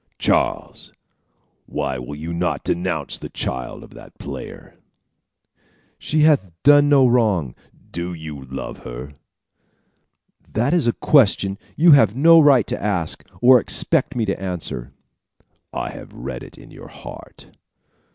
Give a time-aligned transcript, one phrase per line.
[0.17, 0.91] Charles,
[1.67, 4.73] why will you not denounce the child of that player?"
[5.99, 7.53] "She hath done no wrong."
[7.91, 9.13] "Do you love her?"
[10.53, 14.91] "That is a question you have no right to ask, or expect me to answer."
[15.71, 17.51] "I have read it in your heart."